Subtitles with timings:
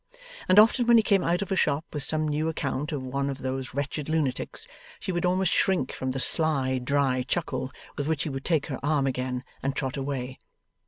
[0.49, 3.29] And often when he came out of a shop with some new account of one
[3.29, 4.67] of those wretched lunatics,
[4.99, 8.79] she would almost shrink from the sly dry chuckle with which he would take her
[8.81, 10.39] arm again and trot away.